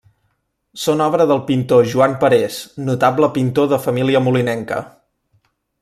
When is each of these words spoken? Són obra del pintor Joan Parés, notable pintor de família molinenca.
Són 0.83 1.03
obra 1.07 1.27
del 1.31 1.41
pintor 1.49 1.85
Joan 1.91 2.15
Parés, 2.25 2.57
notable 2.89 3.31
pintor 3.39 3.71
de 3.75 3.81
família 3.87 4.23
molinenca. 4.31 4.83